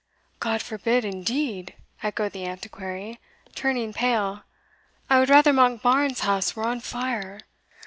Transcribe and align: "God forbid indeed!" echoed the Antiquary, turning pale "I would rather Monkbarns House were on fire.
"God 0.39 0.63
forbid 0.63 1.05
indeed!" 1.05 1.75
echoed 2.01 2.31
the 2.31 2.43
Antiquary, 2.47 3.19
turning 3.53 3.93
pale 3.93 4.41
"I 5.11 5.19
would 5.19 5.29
rather 5.29 5.53
Monkbarns 5.53 6.21
House 6.21 6.55
were 6.55 6.63
on 6.63 6.79
fire. 6.79 7.41